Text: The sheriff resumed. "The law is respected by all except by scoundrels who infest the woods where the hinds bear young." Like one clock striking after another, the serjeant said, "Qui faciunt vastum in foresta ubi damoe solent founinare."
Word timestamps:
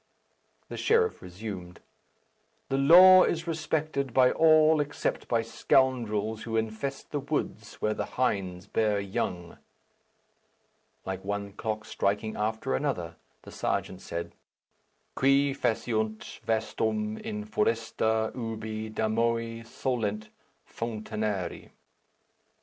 The 0.67 0.77
sheriff 0.77 1.21
resumed. 1.21 1.79
"The 2.69 2.77
law 2.79 3.21
is 3.21 3.45
respected 3.45 4.15
by 4.15 4.31
all 4.31 4.81
except 4.81 5.27
by 5.27 5.43
scoundrels 5.43 6.41
who 6.41 6.57
infest 6.57 7.11
the 7.11 7.19
woods 7.19 7.75
where 7.83 7.93
the 7.93 8.05
hinds 8.17 8.65
bear 8.65 8.99
young." 8.99 9.59
Like 11.05 11.23
one 11.23 11.53
clock 11.53 11.85
striking 11.85 12.35
after 12.35 12.73
another, 12.75 13.17
the 13.43 13.51
serjeant 13.51 14.01
said, 14.01 14.33
"Qui 15.13 15.53
faciunt 15.53 16.39
vastum 16.47 17.19
in 17.19 17.45
foresta 17.45 18.31
ubi 18.33 18.89
damoe 18.89 19.61
solent 19.63 20.29
founinare." 20.67 21.69